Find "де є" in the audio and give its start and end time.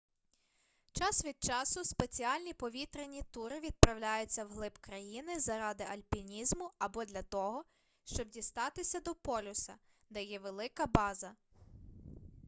10.09-10.39